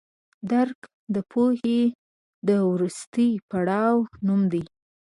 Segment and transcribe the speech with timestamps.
[0.51, 0.79] درک
[1.15, 1.81] د پوهې
[2.47, 3.95] د وروستي پړاو
[4.27, 4.63] نوم دی.